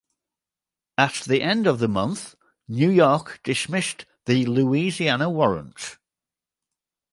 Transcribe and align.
At 0.97 1.13
the 1.27 1.43
end 1.43 1.67
of 1.67 1.77
the 1.77 1.87
month, 1.87 2.33
New 2.67 2.89
York 2.89 3.39
dismissed 3.43 4.05
the 4.25 4.47
Louisiana 4.47 5.29
warrant. 5.29 5.99